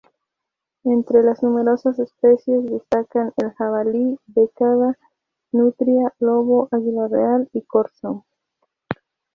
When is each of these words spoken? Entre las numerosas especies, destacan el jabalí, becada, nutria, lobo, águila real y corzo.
Entre 0.83 1.21
las 1.21 1.43
numerosas 1.43 1.99
especies, 1.99 2.65
destacan 2.65 3.33
el 3.37 3.51
jabalí, 3.51 4.17
becada, 4.25 4.97
nutria, 5.51 6.11
lobo, 6.17 6.67
águila 6.71 7.07
real 7.07 7.47
y 7.53 7.61
corzo. 7.61 8.25